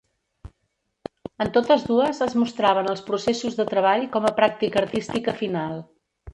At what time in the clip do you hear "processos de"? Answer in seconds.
3.11-3.69